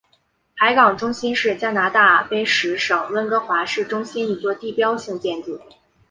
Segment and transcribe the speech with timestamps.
[0.55, 5.61] 海港中心是加拿大卑诗省温哥华市中心一座地标性建筑。